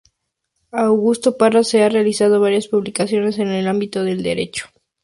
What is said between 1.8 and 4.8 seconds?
realizado varias publicaciones en el ámbito del derecho.